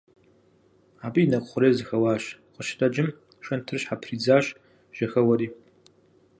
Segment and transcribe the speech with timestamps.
[1.05, 3.09] Абы и нэкӀу хъурейр зэхэуащ, къыщытэджым
[3.45, 4.45] шэнтыр щхьэпридзащ,
[4.95, 5.47] жьэхэуэри.